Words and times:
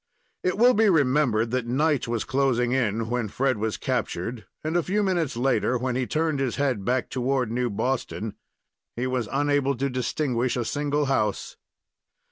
It 0.43 0.57
will 0.57 0.73
be 0.73 0.89
remembered 0.89 1.51
that 1.51 1.67
night 1.67 2.07
was 2.07 2.23
closing 2.23 2.71
in 2.71 3.07
when 3.07 3.27
Fred 3.27 3.59
was 3.59 3.77
captured 3.77 4.47
and 4.63 4.75
a 4.75 4.81
few 4.81 5.03
minutes 5.03 5.37
later, 5.37 5.77
when 5.77 5.95
he 5.95 6.07
turned 6.07 6.39
his 6.39 6.55
head 6.55 6.83
back 6.83 7.07
toward 7.07 7.51
New 7.51 7.69
Boston, 7.69 8.33
he 8.95 9.05
was 9.05 9.29
unable 9.31 9.77
to 9.77 9.91
distinguish 9.91 10.57
a 10.57 10.65
single 10.65 11.05
house. 11.05 11.55